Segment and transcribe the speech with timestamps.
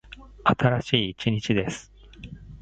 [0.45, 1.93] 新しい一日です。